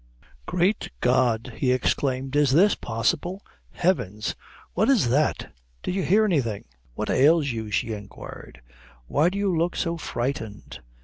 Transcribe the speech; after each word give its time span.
"Great 0.47 0.89
God!" 0.99 1.53
he 1.57 1.71
exclaimed, 1.71 2.35
"is 2.35 2.53
this 2.53 2.73
possible! 2.73 3.39
Heavens! 3.69 4.33
What 4.73 4.89
is 4.89 5.09
that? 5.09 5.53
Did 5.83 5.93
you 5.93 6.01
hear 6.01 6.25
anything?" 6.25 6.65
"What 6.95 7.11
ails 7.11 7.51
you?" 7.51 7.69
she 7.69 7.93
enquired. 7.93 8.63
"Why 9.05 9.29
do 9.29 9.37
you 9.37 9.55
look 9.55 9.75
so 9.75 9.97
frightened?" 9.97 10.79